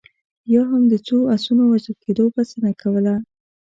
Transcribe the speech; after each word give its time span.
یا 0.53 0.61
هم 0.69 0.81
د 0.91 0.93
څو 1.07 1.17
اسونو 1.35 1.63
وژل 1.71 1.95
کېدو 2.03 2.25
بسنه 2.35 2.69
کوله. 2.81 3.15